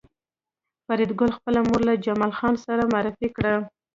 [0.85, 3.53] فریدګل خپله مور له جمال خان سره معرفي کړه